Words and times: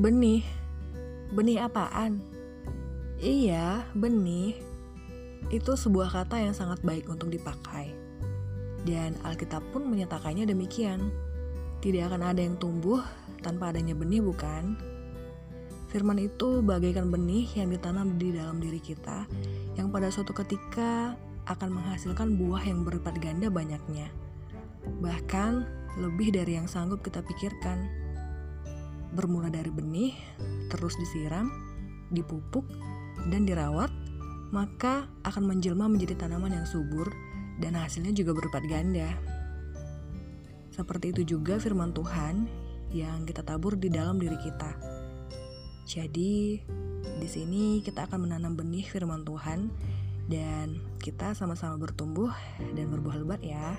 Benih. 0.00 0.40
Benih 1.28 1.60
apaan? 1.60 2.24
Iya, 3.20 3.84
benih. 3.92 4.56
Itu 5.52 5.76
sebuah 5.76 6.08
kata 6.08 6.40
yang 6.40 6.56
sangat 6.56 6.80
baik 6.80 7.04
untuk 7.12 7.28
dipakai. 7.28 7.92
Dan 8.88 9.12
Alkitab 9.20 9.60
pun 9.76 9.84
menyatakannya 9.84 10.48
demikian. 10.48 11.12
Tidak 11.84 12.00
akan 12.08 12.32
ada 12.32 12.40
yang 12.40 12.56
tumbuh 12.56 13.04
tanpa 13.44 13.76
adanya 13.76 13.92
benih, 13.92 14.24
bukan? 14.24 14.80
Firman 15.92 16.16
itu 16.16 16.64
bagaikan 16.64 17.12
benih 17.12 17.44
yang 17.52 17.68
ditanam 17.68 18.16
di 18.16 18.32
dalam 18.32 18.56
diri 18.56 18.80
kita, 18.80 19.28
yang 19.76 19.92
pada 19.92 20.08
suatu 20.08 20.32
ketika 20.32 21.12
akan 21.44 21.76
menghasilkan 21.76 22.40
buah 22.40 22.64
yang 22.64 22.88
berlipat 22.88 23.20
ganda 23.20 23.52
banyaknya. 23.52 24.08
Bahkan 25.04 25.52
lebih 26.00 26.32
dari 26.32 26.56
yang 26.56 26.64
sanggup 26.64 27.04
kita 27.04 27.20
pikirkan. 27.20 27.99
Bermula 29.14 29.50
dari 29.50 29.70
benih, 29.70 30.14
terus 30.70 30.94
disiram, 30.94 31.50
dipupuk, 32.14 32.66
dan 33.28 33.44
dirawat, 33.44 33.90
maka 34.50 35.06
akan 35.26 35.46
menjelma 35.46 35.86
menjadi 35.86 36.26
tanaman 36.26 36.54
yang 36.54 36.66
subur 36.66 37.10
dan 37.60 37.76
hasilnya 37.76 38.14
juga 38.16 38.34
berlipat 38.34 38.64
ganda. 38.66 39.10
Seperti 40.70 41.12
itu 41.12 41.36
juga 41.36 41.60
firman 41.60 41.92
Tuhan 41.92 42.48
yang 42.90 43.26
kita 43.26 43.46
tabur 43.46 43.78
di 43.78 43.90
dalam 43.90 44.18
diri 44.18 44.38
kita. 44.38 44.74
Jadi, 45.86 46.62
di 47.20 47.28
sini 47.28 47.82
kita 47.82 48.06
akan 48.06 48.26
menanam 48.26 48.54
benih 48.54 48.86
firman 48.86 49.26
Tuhan 49.26 49.70
dan 50.30 50.78
kita 51.02 51.34
sama-sama 51.34 51.74
bertumbuh 51.76 52.30
dan 52.74 52.86
berbuah 52.90 53.22
lebat 53.22 53.42
ya. 53.42 53.74